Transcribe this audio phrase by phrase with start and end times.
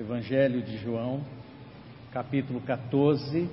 [0.00, 1.22] Evangelho de João,
[2.10, 3.46] capítulo 14,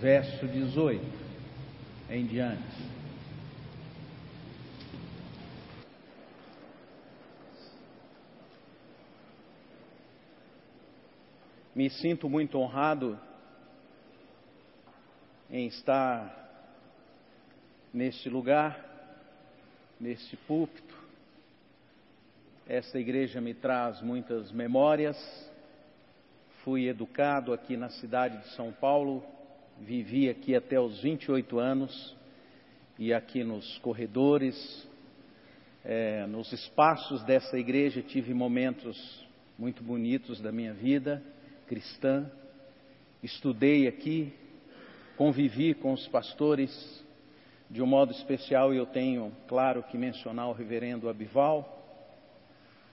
[0.00, 1.04] verso 18
[2.08, 2.62] em diante.
[11.74, 13.18] Me sinto muito honrado
[15.50, 16.32] em estar
[17.92, 18.78] neste lugar,
[20.00, 21.05] neste púlpito.
[22.68, 25.16] Esta igreja me traz muitas memórias.
[26.64, 29.22] Fui educado aqui na cidade de São Paulo,
[29.78, 32.16] vivi aqui até os 28 anos
[32.98, 34.84] e aqui nos corredores,
[35.84, 39.24] é, nos espaços dessa igreja tive momentos
[39.56, 41.22] muito bonitos da minha vida
[41.68, 42.28] cristã.
[43.22, 44.32] Estudei aqui,
[45.16, 47.06] convivi com os pastores
[47.70, 51.75] de um modo especial, eu tenho, claro, que mencionar o reverendo Abival,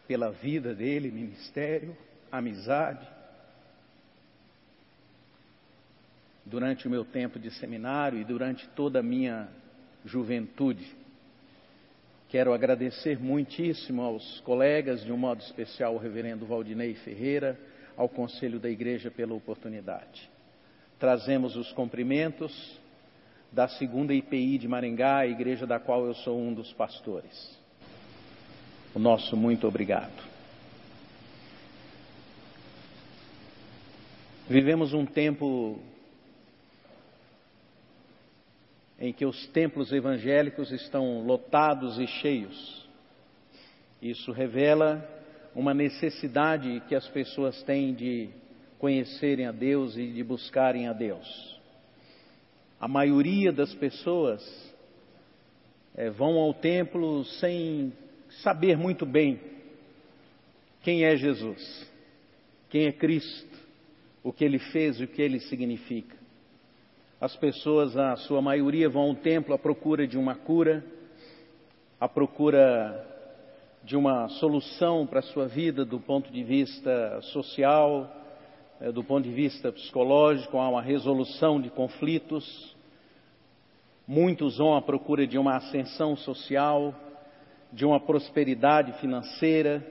[0.08, 1.96] pela vida dele, ministério,
[2.32, 3.08] amizade.
[6.46, 9.48] Durante o meu tempo de seminário e durante toda a minha
[10.06, 10.86] juventude.
[12.28, 17.58] Quero agradecer muitíssimo aos colegas, de um modo especial, o reverendo Valdinei Ferreira,
[17.96, 20.30] ao Conselho da Igreja pela oportunidade.
[21.00, 22.80] Trazemos os cumprimentos
[23.52, 27.63] da segunda IPI de Maringá, a igreja da qual eu sou um dos pastores.
[28.94, 30.32] O nosso muito obrigado.
[34.48, 35.80] Vivemos um tempo
[39.00, 42.88] em que os templos evangélicos estão lotados e cheios.
[44.02, 45.08] Isso revela
[45.56, 48.30] uma necessidade que as pessoas têm de
[48.78, 51.54] conhecerem a Deus e de buscarem a Deus
[52.84, 54.44] a maioria das pessoas
[55.96, 57.94] é, vão ao templo sem
[58.42, 59.40] saber muito bem
[60.82, 61.90] quem é Jesus,
[62.70, 63.58] quem é Cristo,
[64.24, 66.16] o que ele fez e o que ele significa.
[67.20, 70.84] As pessoas, a sua maioria, vão ao templo à procura de uma cura,
[72.00, 73.10] à procura
[73.84, 78.14] de uma solução para a sua vida do ponto de vista social,
[78.80, 82.76] é, do ponto de vista psicológico, há uma resolução de conflitos.
[84.06, 86.94] Muitos vão à procura de uma ascensão social,
[87.74, 89.86] de uma prosperidade financeira.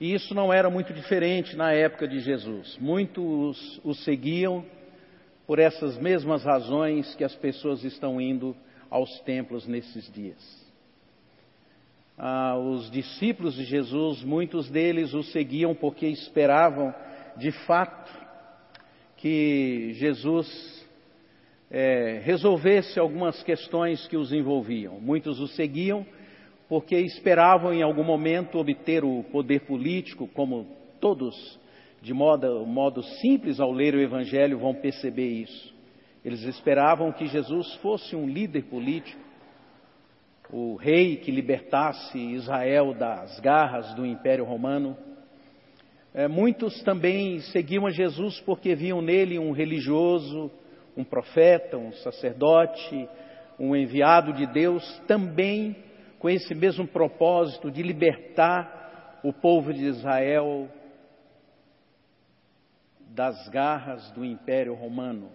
[0.00, 2.76] E isso não era muito diferente na época de Jesus.
[2.80, 4.64] Muitos o seguiam
[5.46, 8.56] por essas mesmas razões que as pessoas estão indo
[8.90, 10.68] aos templos nesses dias.
[12.16, 16.94] Ah, os discípulos de Jesus, muitos deles o seguiam porque esperavam
[17.36, 18.10] de fato
[19.16, 20.77] que Jesus
[21.70, 25.00] é, resolvesse algumas questões que os envolviam.
[25.00, 26.06] Muitos o seguiam
[26.68, 30.66] porque esperavam em algum momento obter o poder político, como
[31.00, 31.58] todos,
[32.02, 35.74] de modo, modo simples ao ler o Evangelho, vão perceber isso.
[36.24, 39.20] Eles esperavam que Jesus fosse um líder político,
[40.50, 44.96] o rei que libertasse Israel das garras do Império Romano.
[46.12, 50.50] É, muitos também seguiam a Jesus porque viam nele um religioso,
[50.98, 53.08] um profeta, um sacerdote,
[53.56, 55.76] um enviado de Deus, também
[56.18, 60.68] com esse mesmo propósito de libertar o povo de Israel
[63.10, 65.30] das garras do Império Romano.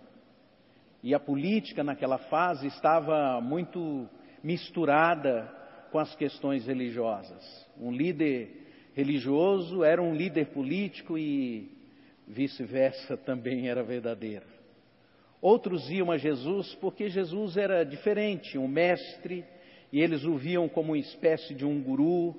[1.01, 4.09] E a política naquela fase estava muito
[4.43, 5.49] misturada
[5.91, 7.65] com as questões religiosas.
[7.79, 11.71] Um líder religioso era um líder político e
[12.27, 14.52] vice-versa também era verdadeiro.
[15.43, 19.43] Outros iam a Jesus porque Jesus era diferente, um mestre,
[19.91, 22.33] e eles o viam como uma espécie de um guru,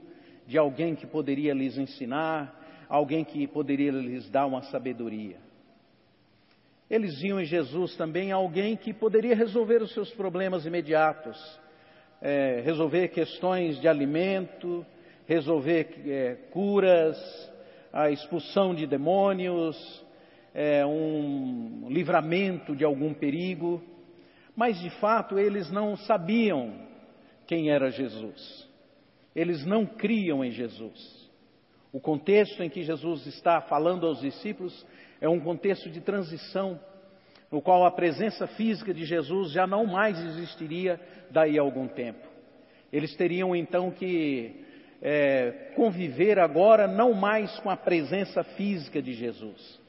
[0.47, 5.37] de alguém que poderia lhes ensinar, alguém que poderia lhes dar uma sabedoria.
[6.89, 11.39] Eles viam em Jesus também alguém que poderia resolver os seus problemas imediatos,
[12.23, 14.85] é, resolver questões de alimento,
[15.27, 17.19] resolver é, curas,
[17.93, 19.77] a expulsão de demônios,
[20.55, 23.83] é, um livramento de algum perigo,
[24.55, 26.73] mas de fato eles não sabiam
[27.47, 28.69] quem era Jesus.
[29.35, 31.29] Eles não criam em Jesus.
[31.93, 34.87] O contexto em que Jesus está falando aos discípulos
[35.21, 36.81] é um contexto de transição,
[37.51, 41.01] no qual a presença física de Jesus já não mais existiria
[41.31, 42.27] daí a algum tempo.
[42.93, 44.65] Eles teriam então que
[45.03, 49.81] é, conviver agora não mais com a presença física de Jesus,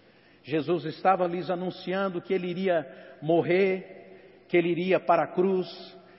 [0.46, 2.88] Jesus estava lhes anunciando que ele iria
[3.20, 5.68] morrer, que ele iria para a cruz,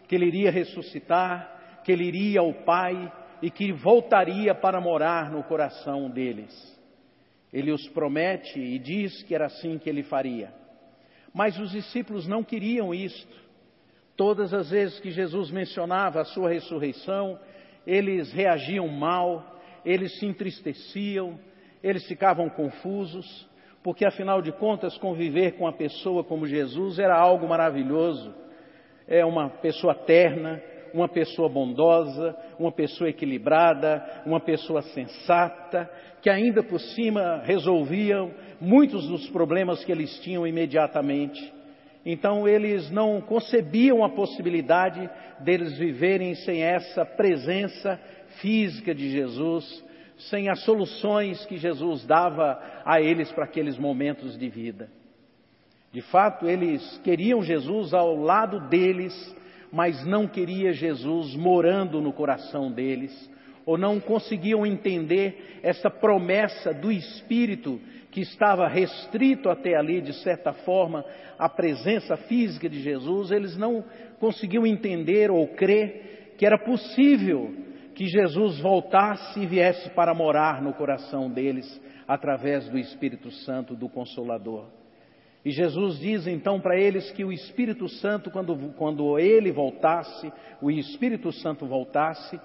[0.08, 5.44] que ele iria ressuscitar, que ele iria ao Pai, e que voltaria para morar no
[5.44, 6.52] coração deles.
[7.52, 10.52] Ele os promete e diz que era assim que ele faria.
[11.32, 13.36] Mas os discípulos não queriam isto.
[14.16, 17.38] Todas as vezes que Jesus mencionava a sua ressurreição,
[17.86, 21.38] eles reagiam mal, eles se entristeciam,
[21.80, 23.48] eles ficavam confusos,
[23.86, 28.34] porque afinal de contas, conviver com uma pessoa como Jesus era algo maravilhoso.
[29.06, 30.60] É uma pessoa terna,
[30.92, 35.88] uma pessoa bondosa, uma pessoa equilibrada, uma pessoa sensata,
[36.20, 41.54] que ainda por cima resolviam muitos dos problemas que eles tinham imediatamente.
[42.04, 45.08] Então eles não concebiam a possibilidade
[45.38, 48.00] deles viverem sem essa presença
[48.40, 49.85] física de Jesus,
[50.18, 54.88] sem as soluções que Jesus dava a eles para aqueles momentos de vida.
[55.92, 59.14] De fato, eles queriam Jesus ao lado deles,
[59.72, 63.30] mas não queria Jesus morando no coração deles,
[63.64, 67.80] ou não conseguiam entender essa promessa do Espírito
[68.10, 71.04] que estava restrito até ali, de certa forma,
[71.38, 73.84] à presença física de Jesus, eles não
[74.18, 77.54] conseguiam entender ou crer que era possível
[77.96, 83.88] que Jesus voltasse e viesse para morar no coração deles através do Espírito Santo, do
[83.88, 84.66] Consolador.
[85.42, 90.70] E Jesus diz então para eles que o Espírito Santo, quando, quando ele voltasse, o
[90.70, 92.38] Espírito Santo voltasse,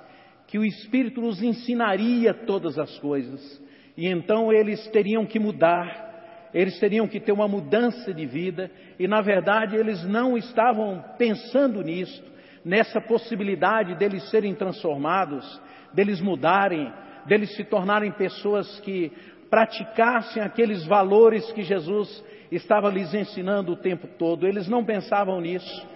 [0.47, 3.61] que o Espírito nos ensinaria todas as coisas.
[3.97, 9.05] E então eles teriam que mudar, eles teriam que ter uma mudança de vida, e
[9.05, 12.23] na verdade eles não estavam pensando nisso,
[12.63, 15.61] nessa possibilidade deles serem transformados,
[15.93, 16.91] deles mudarem,
[17.25, 19.11] deles se tornarem pessoas que
[19.49, 24.47] praticassem aqueles valores que Jesus estava lhes ensinando o tempo todo.
[24.47, 25.87] Eles não pensavam nisso.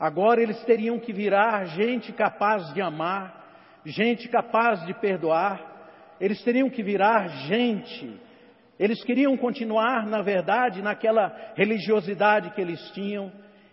[0.00, 5.72] Agora eles teriam que virar gente capaz de amar, gente capaz de perdoar,
[6.20, 8.20] eles teriam que virar gente.
[8.78, 13.30] Eles queriam continuar, na verdade, naquela religiosidade que eles tinham.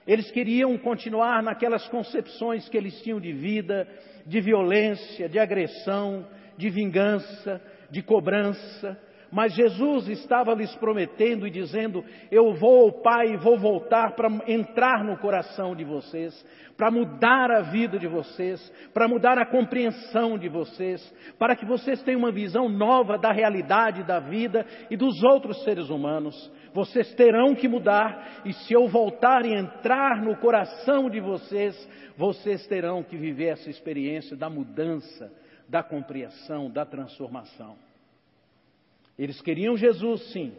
[0.09, 3.87] Eles queriam continuar naquelas concepções que eles tinham de vida,
[4.25, 6.25] de violência, de agressão,
[6.57, 7.61] de vingança,
[7.91, 8.99] de cobrança.
[9.31, 14.29] Mas Jesus estava lhes prometendo e dizendo: Eu vou ao Pai e vou voltar para
[14.47, 16.33] entrar no coração de vocês,
[16.75, 18.59] para mudar a vida de vocês,
[18.91, 20.99] para mudar a compreensão de vocês,
[21.37, 25.91] para que vocês tenham uma visão nova da realidade da vida e dos outros seres
[25.91, 26.51] humanos.
[26.73, 31.75] Vocês terão que mudar, e se eu voltar e entrar no coração de vocês,
[32.15, 35.31] vocês terão que viver essa experiência da mudança,
[35.67, 37.77] da compreensão, da transformação.
[39.17, 40.53] Eles queriam Jesus, sim,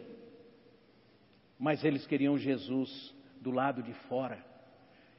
[1.59, 4.43] mas eles queriam Jesus do lado de fora.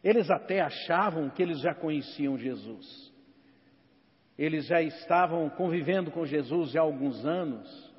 [0.03, 3.13] Eles até achavam que eles já conheciam Jesus.
[4.39, 7.93] Eles já estavam convivendo com Jesus há alguns anos.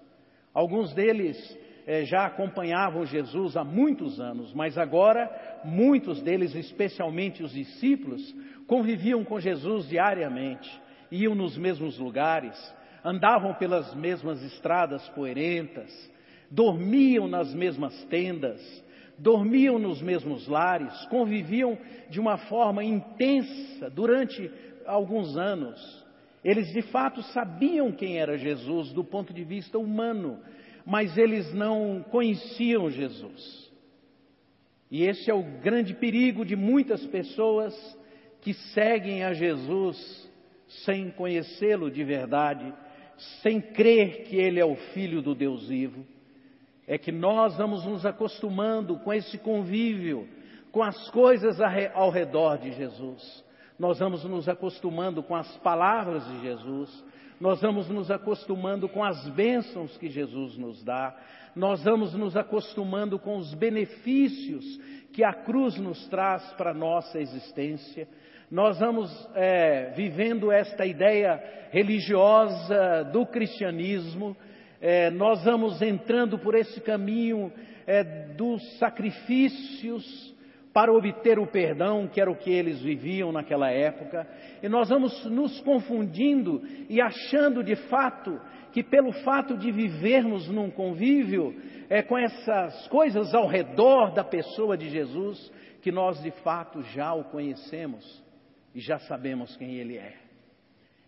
[0.54, 1.38] Alguns deles
[1.86, 5.30] eh, já acompanhavam Jesus há muitos anos, mas agora
[5.64, 8.22] muitos deles, especialmente os discípulos,
[8.68, 10.70] conviviam com Jesus diariamente,
[11.12, 12.58] iam nos mesmos lugares,
[13.04, 15.92] andavam pelas mesmas estradas poeirentas,
[16.50, 18.62] dormiam nas mesmas tendas,
[19.18, 21.78] dormiam nos mesmos lares, conviviam
[22.10, 24.50] de uma forma intensa durante
[24.86, 26.04] alguns anos.
[26.44, 30.40] Eles de fato sabiam quem era Jesus do ponto de vista humano,
[30.86, 33.72] mas eles não conheciam Jesus.
[34.92, 37.74] E esse é o grande perigo de muitas pessoas
[38.42, 40.32] que seguem a Jesus
[40.86, 42.74] sem conhecê-lo de verdade
[43.42, 46.06] sem crer que Ele é o Filho do Deus vivo,
[46.88, 50.28] é que nós vamos nos acostumando com esse convívio,
[50.72, 51.60] com as coisas
[51.94, 53.44] ao redor de Jesus.
[53.80, 57.06] Nós vamos nos acostumando com as palavras de Jesus,
[57.40, 61.16] nós vamos nos acostumando com as bênçãos que Jesus nos dá,
[61.56, 64.64] nós vamos nos acostumando com os benefícios
[65.12, 68.08] que a cruz nos traz para a nossa existência.
[68.50, 74.36] Nós vamos é, vivendo esta ideia religiosa do cristianismo,
[74.82, 77.52] é, nós vamos entrando por esse caminho
[77.88, 78.04] é,
[78.36, 80.33] dos sacrifícios
[80.74, 84.28] para obter o perdão, que era o que eles viviam naquela época,
[84.62, 90.72] e nós vamos nos confundindo e achando de fato que pelo fato de vivermos num
[90.72, 91.56] convívio
[91.90, 95.52] é, com essas coisas ao redor da pessoa de Jesus,
[95.84, 98.24] que nós de fato já o conhecemos
[98.74, 100.16] e já sabemos quem Ele é.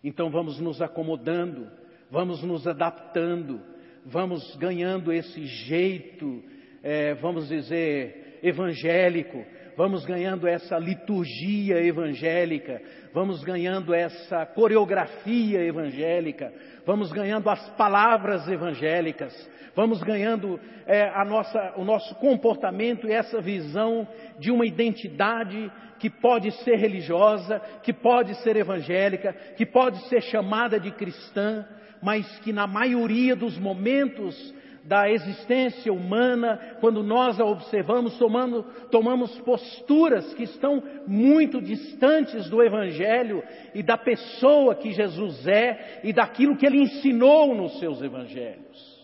[0.04, 1.68] Então vamos nos acomodando,
[2.12, 3.60] vamos nos adaptando,
[4.06, 6.44] vamos ganhando esse jeito,
[6.84, 9.44] é, vamos dizer, evangélico,
[9.76, 12.82] vamos ganhando essa liturgia evangélica,
[13.14, 16.54] vamos ganhando essa coreografia evangélica,
[16.86, 19.34] vamos ganhando as palavras evangélicas,
[19.76, 24.08] vamos ganhando é, nossa, o nosso comportamento e essa visão
[24.40, 30.80] de uma identidade que pode ser religiosa, que pode ser evangélica, que pode ser chamada
[30.80, 31.66] de cristã,
[32.02, 34.54] mas que na maioria dos momentos
[34.86, 42.62] da existência humana, quando nós a observamos, tomando, tomamos posturas que estão muito distantes do
[42.62, 48.96] Evangelho e da pessoa que Jesus é e daquilo que ele ensinou nos seus Evangelhos.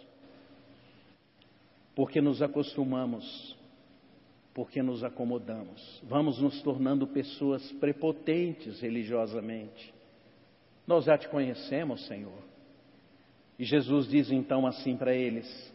[1.95, 3.57] Porque nos acostumamos,
[4.53, 9.91] porque nos acomodamos, vamos nos tornando pessoas prepotentes religiosamente.
[10.85, 12.51] Nós já te conhecemos, Senhor.
[13.57, 15.70] E Jesus diz então assim para eles: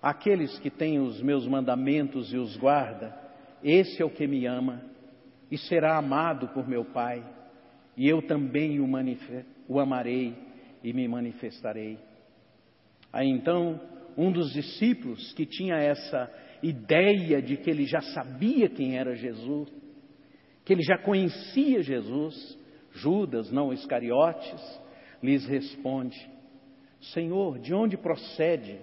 [0.00, 3.16] Aqueles que têm os meus mandamentos e os guarda,
[3.62, 4.82] esse é o que me ama
[5.50, 7.24] e será amado por meu Pai,
[7.96, 8.88] e eu também o,
[9.66, 10.36] o amarei
[10.84, 11.98] e me manifestarei.
[13.12, 13.80] Aí então,
[14.16, 16.30] um dos discípulos que tinha essa
[16.62, 19.68] ideia de que ele já sabia quem era Jesus,
[20.64, 22.58] que ele já conhecia Jesus,
[22.92, 24.80] Judas, não Iscariotes,
[25.22, 26.16] lhes responde:
[27.00, 28.78] Senhor, de onde procede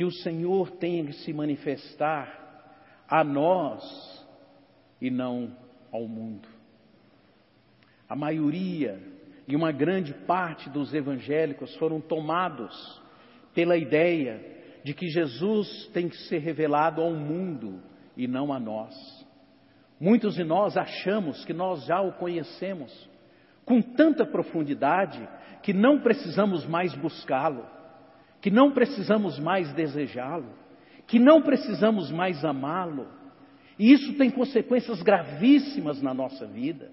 [0.00, 2.72] que o Senhor tenha que se manifestar
[3.06, 4.26] a nós
[4.98, 5.54] e não
[5.92, 6.48] ao mundo.
[8.08, 8.98] A maioria
[9.46, 12.72] e uma grande parte dos evangélicos foram tomados
[13.54, 14.42] pela ideia
[14.82, 17.82] de que Jesus tem que ser revelado ao mundo
[18.16, 18.94] e não a nós.
[20.00, 22.90] Muitos de nós achamos que nós já o conhecemos
[23.66, 25.28] com tanta profundidade
[25.62, 27.79] que não precisamos mais buscá-lo
[28.40, 30.52] que não precisamos mais desejá-lo,
[31.06, 33.06] que não precisamos mais amá-lo.
[33.78, 36.90] E isso tem consequências gravíssimas na nossa vida.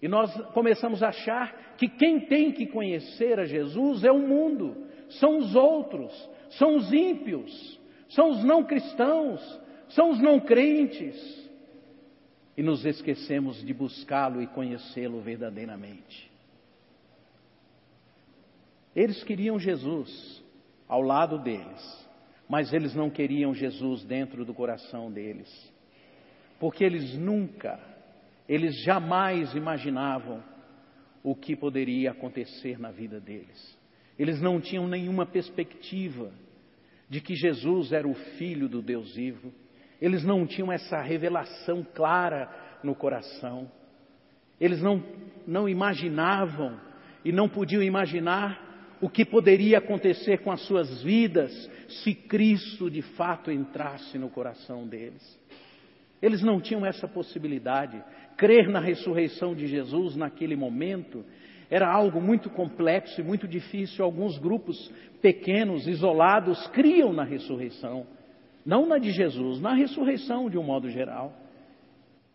[0.00, 4.76] E nós começamos a achar que quem tem que conhecer a Jesus é o mundo,
[5.20, 6.12] são os outros,
[6.58, 9.40] são os ímpios, são os não cristãos,
[9.90, 11.16] são os não crentes.
[12.56, 16.31] E nos esquecemos de buscá-lo e conhecê-lo verdadeiramente.
[18.94, 20.42] Eles queriam Jesus
[20.88, 22.08] ao lado deles,
[22.48, 25.48] mas eles não queriam Jesus dentro do coração deles,
[26.60, 27.80] porque eles nunca,
[28.48, 30.42] eles jamais imaginavam
[31.22, 33.78] o que poderia acontecer na vida deles.
[34.18, 36.30] Eles não tinham nenhuma perspectiva
[37.08, 39.52] de que Jesus era o Filho do Deus vivo.
[40.00, 42.50] Eles não tinham essa revelação clara
[42.82, 43.70] no coração.
[44.60, 45.02] Eles não,
[45.46, 46.78] não imaginavam
[47.24, 48.71] e não podiam imaginar
[49.02, 51.50] o que poderia acontecer com as suas vidas
[51.88, 55.20] se Cristo de fato entrasse no coração deles.
[56.22, 58.00] Eles não tinham essa possibilidade.
[58.36, 61.24] Crer na ressurreição de Jesus naquele momento
[61.68, 64.04] era algo muito complexo e muito difícil.
[64.04, 64.88] Alguns grupos
[65.20, 68.06] pequenos, isolados, criam na ressurreição.
[68.64, 71.36] Não na de Jesus, na ressurreição de um modo geral.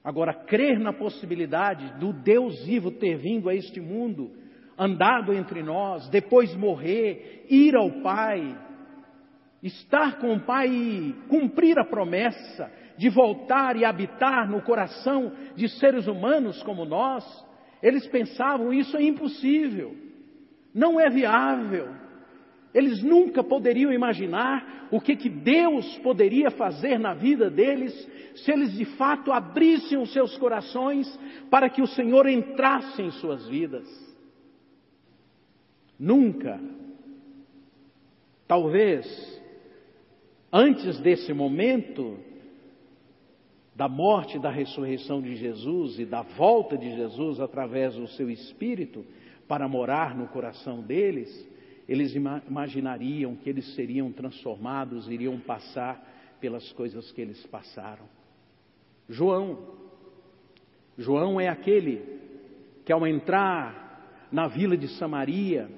[0.03, 4.36] Agora, crer na possibilidade do Deus vivo ter vindo a este mundo
[4.77, 8.57] andado entre nós, depois morrer, ir ao Pai,
[9.63, 15.67] estar com o Pai e cumprir a promessa de voltar e habitar no coração de
[15.69, 17.23] seres humanos como nós,
[17.81, 19.95] eles pensavam isso é impossível,
[20.73, 21.89] não é viável.
[22.73, 27.93] Eles nunca poderiam imaginar o que, que Deus poderia fazer na vida deles
[28.35, 31.07] se eles de fato abrissem os seus corações
[31.49, 34.06] para que o Senhor entrasse em suas vidas.
[35.99, 36.59] Nunca.
[38.47, 39.05] Talvez,
[40.51, 42.17] antes desse momento,
[43.75, 49.05] da morte da ressurreição de Jesus e da volta de Jesus através do seu Espírito
[49.47, 51.29] para morar no coração deles,
[51.87, 58.05] eles imaginariam que eles seriam transformados, iriam passar pelas coisas que eles passaram.
[59.09, 59.59] João,
[60.97, 62.01] João é aquele
[62.83, 65.69] que ao entrar na vila de Samaria,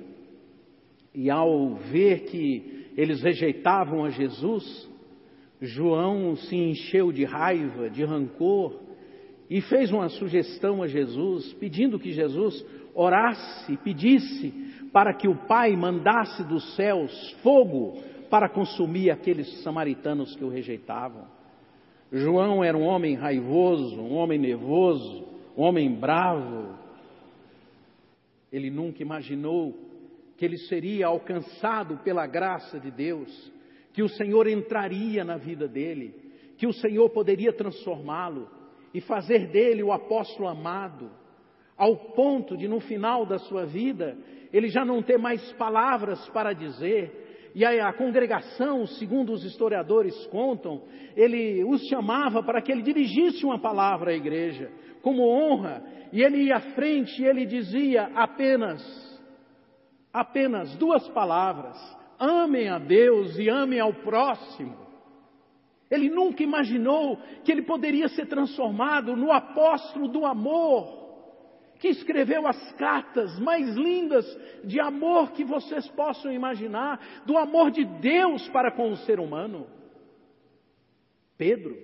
[1.13, 4.89] e ao ver que eles rejeitavam a Jesus,
[5.61, 8.79] João se encheu de raiva, de rancor,
[9.49, 12.63] e fez uma sugestão a Jesus, pedindo que Jesus
[12.93, 14.53] orasse, pedisse
[14.93, 17.97] para que o Pai mandasse dos céus fogo
[18.29, 21.25] para consumir aqueles samaritanos que o rejeitavam.
[22.11, 25.25] João era um homem raivoso, um homem nervoso,
[25.57, 26.75] um homem bravo.
[28.51, 29.75] Ele nunca imaginou
[30.39, 33.51] que ele seria alcançado pela graça de Deus,
[33.91, 36.15] que o Senhor entraria na vida dele,
[36.57, 38.49] que o Senhor poderia transformá-lo
[38.93, 41.11] e fazer dele o apóstolo amado,
[41.77, 44.17] ao ponto de no final da sua vida
[44.53, 50.83] ele já não ter mais palavras para dizer, e a, congregação, segundo os historiadores contam,
[51.17, 56.43] ele os chamava para que ele dirigisse uma palavra à igreja, como honra, e ele
[56.43, 58.81] ia à frente e ele dizia apenas,
[60.13, 61.77] apenas duas palavras:
[62.17, 64.89] amem a Deus e amem ao próximo.
[65.89, 70.99] Ele nunca imaginou que ele poderia ser transformado no apóstolo do amor,
[71.79, 74.25] que escreveu as cartas mais lindas
[74.63, 79.65] de amor que vocês possam imaginar, do amor de Deus para com o ser humano.
[81.37, 81.75] Pedro,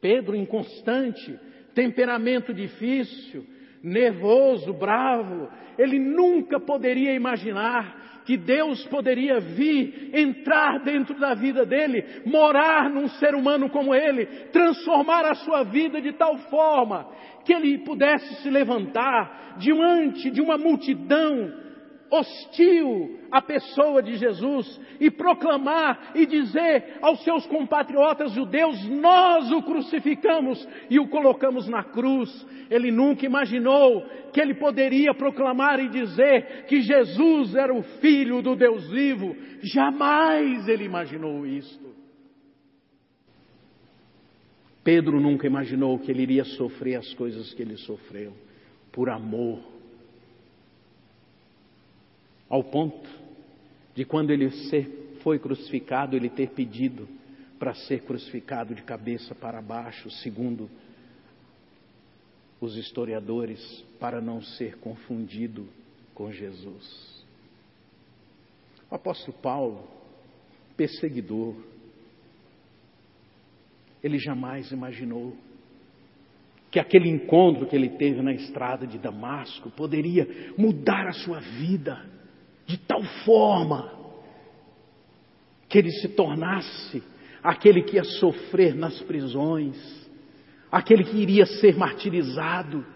[0.00, 1.38] Pedro inconstante,
[1.74, 3.46] temperamento difícil,
[3.82, 12.22] nervoso, bravo, ele nunca poderia imaginar que Deus poderia vir, entrar dentro da vida dele,
[12.26, 17.08] morar num ser humano como ele, transformar a sua vida de tal forma
[17.44, 21.69] que ele pudesse se levantar diante de uma multidão
[22.10, 29.62] hostil à pessoa de Jesus e proclamar e dizer aos seus compatriotas judeus: Nós o
[29.62, 32.46] crucificamos e o colocamos na cruz.
[32.68, 34.02] Ele nunca imaginou
[34.32, 39.34] que ele poderia proclamar e dizer que Jesus era o Filho do Deus vivo.
[39.62, 41.90] Jamais ele imaginou isto.
[44.82, 48.32] Pedro nunca imaginou que ele iria sofrer as coisas que ele sofreu
[48.92, 49.79] por amor
[52.50, 53.08] ao ponto
[53.94, 54.50] de quando ele
[55.22, 57.08] foi crucificado, ele ter pedido
[57.58, 60.68] para ser crucificado de cabeça para baixo, segundo
[62.60, 63.60] os historiadores,
[64.00, 65.68] para não ser confundido
[66.12, 67.24] com Jesus.
[68.90, 69.88] O apóstolo Paulo,
[70.76, 71.54] perseguidor,
[74.02, 75.36] ele jamais imaginou
[76.70, 80.26] que aquele encontro que ele teve na estrada de Damasco poderia
[80.56, 82.19] mudar a sua vida
[82.70, 83.90] de tal forma
[85.68, 87.02] que ele se tornasse
[87.42, 89.76] aquele que ia sofrer nas prisões,
[90.70, 92.86] aquele que iria ser martirizado,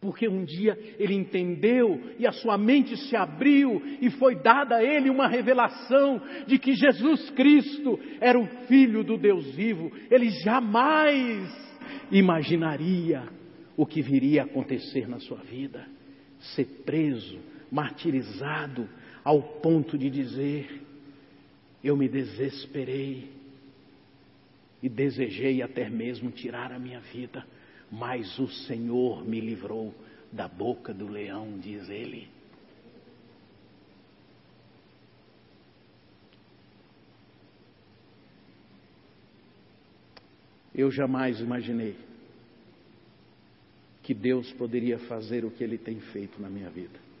[0.00, 4.84] porque um dia ele entendeu e a sua mente se abriu e foi dada a
[4.84, 9.92] ele uma revelação de que Jesus Cristo era o Filho do Deus vivo.
[10.10, 11.52] Ele jamais
[12.10, 13.24] imaginaria
[13.76, 15.86] o que viria a acontecer na sua vida:
[16.40, 17.38] ser preso,
[17.70, 18.88] martirizado,
[19.24, 20.82] ao ponto de dizer:
[21.82, 23.30] Eu me desesperei
[24.82, 27.46] e desejei até mesmo tirar a minha vida,
[27.90, 29.94] mas o Senhor me livrou
[30.32, 32.28] da boca do leão, diz ele.
[40.74, 41.94] Eu jamais imaginei
[44.02, 47.11] que Deus poderia fazer o que Ele tem feito na minha vida.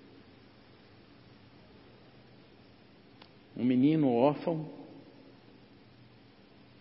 [3.56, 4.68] Um menino órfão,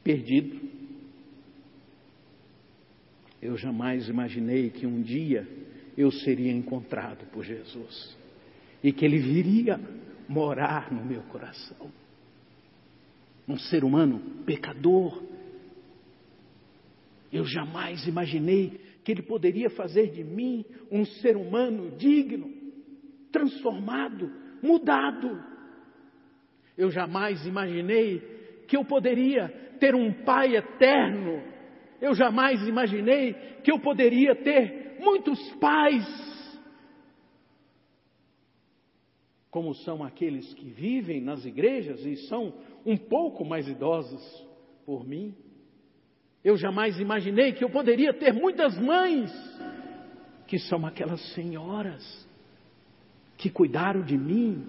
[0.03, 0.60] perdido.
[3.41, 5.47] Eu jamais imaginei que um dia
[5.97, 8.17] eu seria encontrado por Jesus
[8.84, 9.79] e que ele viria
[10.27, 11.91] morar no meu coração.
[13.47, 15.23] Um ser humano pecador.
[17.31, 22.51] Eu jamais imaginei que ele poderia fazer de mim um ser humano digno,
[23.31, 24.31] transformado,
[24.62, 25.43] mudado.
[26.77, 28.19] Eu jamais imaginei
[28.67, 31.41] que eu poderia ter um Pai eterno.
[31.99, 36.05] Eu jamais imaginei que eu poderia ter muitos pais,
[39.49, 42.53] como são aqueles que vivem nas igrejas e são
[42.86, 44.47] um pouco mais idosos
[44.86, 45.36] por mim.
[46.43, 49.31] Eu jamais imaginei que eu poderia ter muitas mães,
[50.47, 52.27] que são aquelas senhoras
[53.38, 54.65] que cuidaram de mim,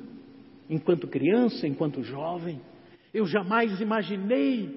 [0.72, 2.60] enquanto criança, enquanto jovem.
[3.12, 4.70] Eu jamais imaginei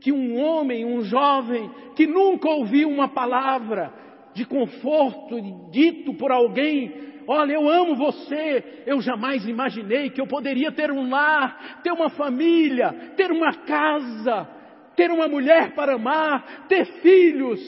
[0.00, 3.92] que um homem, um jovem, que nunca ouviu uma palavra
[4.34, 6.92] de conforto dito por alguém,
[7.26, 12.10] olha, eu amo você, eu jamais imaginei que eu poderia ter um lar, ter uma
[12.10, 14.46] família, ter uma casa,
[14.94, 17.60] ter uma mulher para amar, ter filhos.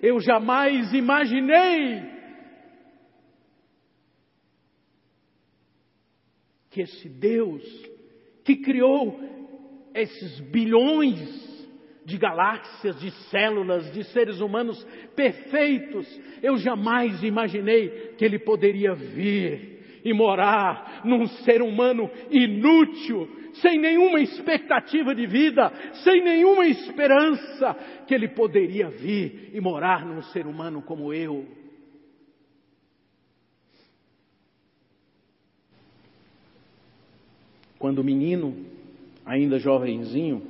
[0.00, 2.13] Eu jamais imaginei
[6.74, 7.62] que esse Deus
[8.44, 9.18] que criou
[9.94, 11.44] esses bilhões
[12.04, 14.84] de galáxias, de células, de seres humanos
[15.14, 16.06] perfeitos,
[16.42, 24.20] eu jamais imaginei que Ele poderia vir e morar num ser humano inútil, sem nenhuma
[24.20, 27.74] expectativa de vida, sem nenhuma esperança,
[28.06, 31.46] que ele poderia vir e morar num ser humano como eu.
[37.84, 38.56] Quando o menino,
[39.26, 40.42] ainda jovenzinho,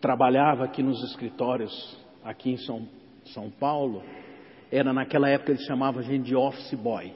[0.00, 2.86] trabalhava aqui nos escritórios, aqui em São,
[3.34, 4.00] São Paulo,
[4.70, 7.12] era naquela época eles chamavam a gente de office boy.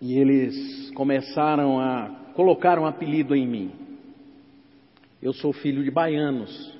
[0.00, 3.70] E eles começaram a colocar um apelido em mim.
[5.22, 6.76] Eu sou filho de baianos.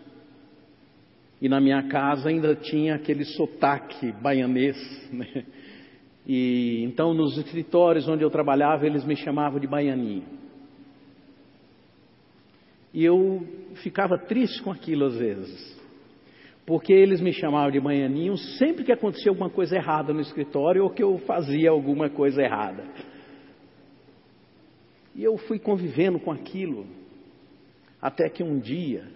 [1.40, 4.76] E na minha casa ainda tinha aquele sotaque baianês.
[5.12, 5.46] Né?
[6.26, 10.24] E então nos escritórios onde eu trabalhava eles me chamavam de baianinho.
[12.92, 13.46] E eu
[13.82, 15.76] ficava triste com aquilo às vezes.
[16.66, 20.90] Porque eles me chamavam de baianinho sempre que acontecia alguma coisa errada no escritório ou
[20.90, 22.84] que eu fazia alguma coisa errada.
[25.14, 26.86] E eu fui convivendo com aquilo,
[28.02, 29.06] até que um dia,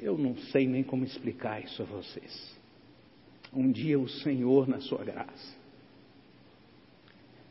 [0.00, 2.63] eu não sei nem como explicar isso a vocês.
[3.54, 5.56] Um dia o Senhor, na sua graça,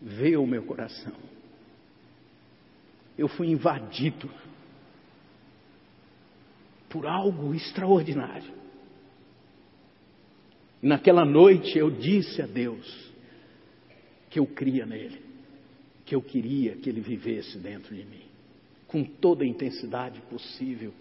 [0.02, 1.16] veio ao meu coração.
[3.18, 4.30] Eu fui invadido
[6.90, 8.52] por algo extraordinário.
[10.82, 13.14] E naquela noite eu disse a Deus:
[14.30, 15.22] que eu cria nele,
[16.06, 18.26] que eu queria que ele vivesse dentro de mim,
[18.88, 20.92] com toda a intensidade possível,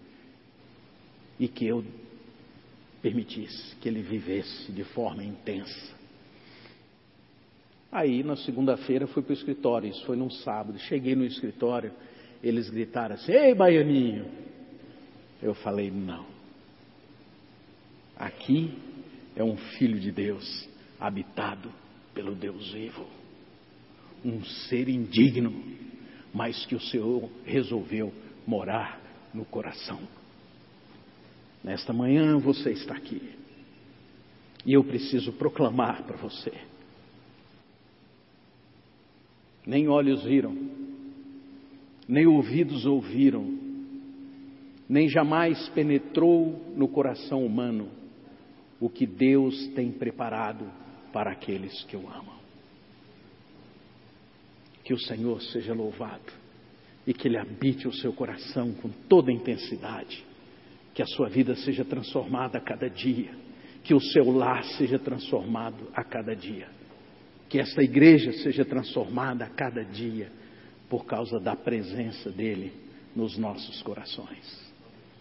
[1.39, 1.83] e que eu
[3.03, 5.93] permitisse que ele vivesse de forma intensa.
[7.91, 10.79] Aí, na segunda-feira, fui para o escritório, isso foi num sábado.
[10.79, 11.91] Cheguei no escritório,
[12.41, 14.25] eles gritaram assim: Ei, baianinho!
[15.39, 16.25] Eu falei: Não.
[18.15, 18.73] Aqui
[19.35, 20.67] é um filho de Deus,
[20.99, 21.71] habitado
[22.15, 23.07] pelo Deus vivo
[24.23, 25.53] um ser indigno,
[26.33, 28.13] mas que o Senhor resolveu
[28.47, 28.99] morar
[29.33, 29.99] no coração.
[31.63, 33.21] Nesta manhã você está aqui.
[34.65, 36.51] E eu preciso proclamar para você.
[39.65, 40.55] Nem olhos viram,
[42.07, 43.57] nem ouvidos ouviram,
[44.89, 47.89] nem jamais penetrou no coração humano
[48.79, 50.69] o que Deus tem preparado
[51.13, 52.35] para aqueles que o amam.
[54.83, 56.33] Que o Senhor seja louvado
[57.07, 60.25] e que Ele habite o seu coração com toda intensidade.
[60.93, 63.31] Que a sua vida seja transformada a cada dia.
[63.83, 66.67] Que o seu lar seja transformado a cada dia.
[67.49, 70.31] Que esta igreja seja transformada a cada dia
[70.89, 72.71] por causa da presença dEle
[73.15, 74.73] nos nossos corações.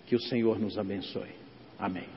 [0.06, 1.30] Que o Senhor nos abençoe.
[1.78, 2.12] Amém.